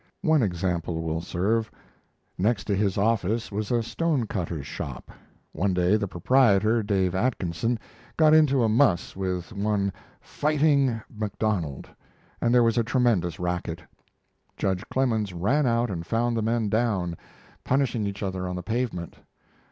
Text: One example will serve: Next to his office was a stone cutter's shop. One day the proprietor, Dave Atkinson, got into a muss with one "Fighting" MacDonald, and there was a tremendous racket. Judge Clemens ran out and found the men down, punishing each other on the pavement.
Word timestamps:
One 0.23 0.41
example 0.41 1.03
will 1.03 1.21
serve: 1.21 1.69
Next 2.35 2.63
to 2.63 2.75
his 2.75 2.97
office 2.97 3.51
was 3.51 3.69
a 3.69 3.83
stone 3.83 4.25
cutter's 4.25 4.65
shop. 4.65 5.11
One 5.51 5.75
day 5.75 5.95
the 5.95 6.07
proprietor, 6.07 6.81
Dave 6.81 7.13
Atkinson, 7.13 7.77
got 8.17 8.33
into 8.33 8.63
a 8.63 8.67
muss 8.67 9.15
with 9.15 9.53
one 9.53 9.93
"Fighting" 10.19 10.99
MacDonald, 11.15 11.87
and 12.41 12.51
there 12.51 12.63
was 12.63 12.79
a 12.79 12.83
tremendous 12.83 13.39
racket. 13.39 13.83
Judge 14.57 14.83
Clemens 14.89 15.35
ran 15.35 15.67
out 15.67 15.91
and 15.91 16.03
found 16.03 16.35
the 16.35 16.41
men 16.41 16.67
down, 16.67 17.15
punishing 17.63 18.07
each 18.07 18.23
other 18.23 18.47
on 18.47 18.55
the 18.55 18.63
pavement. 18.63 19.17